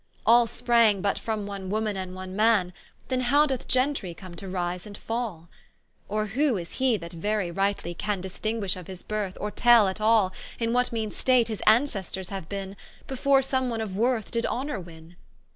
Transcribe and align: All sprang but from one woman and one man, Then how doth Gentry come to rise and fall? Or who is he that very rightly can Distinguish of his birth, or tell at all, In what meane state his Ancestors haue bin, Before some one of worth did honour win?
All 0.25 0.47
sprang 0.47 1.03
but 1.03 1.19
from 1.19 1.45
one 1.45 1.69
woman 1.69 1.95
and 1.95 2.15
one 2.15 2.35
man, 2.35 2.73
Then 3.09 3.21
how 3.21 3.45
doth 3.45 3.67
Gentry 3.67 4.15
come 4.15 4.33
to 4.37 4.47
rise 4.49 4.87
and 4.87 4.97
fall? 4.97 5.47
Or 6.09 6.25
who 6.25 6.57
is 6.57 6.71
he 6.77 6.97
that 6.97 7.11
very 7.13 7.51
rightly 7.51 7.93
can 7.93 8.19
Distinguish 8.19 8.75
of 8.75 8.87
his 8.87 9.03
birth, 9.03 9.37
or 9.39 9.51
tell 9.51 9.87
at 9.87 10.01
all, 10.01 10.33
In 10.57 10.73
what 10.73 10.91
meane 10.91 11.11
state 11.11 11.49
his 11.49 11.61
Ancestors 11.67 12.29
haue 12.29 12.41
bin, 12.41 12.75
Before 13.05 13.43
some 13.43 13.69
one 13.69 13.79
of 13.79 13.95
worth 13.95 14.31
did 14.31 14.47
honour 14.47 14.79
win? 14.79 15.17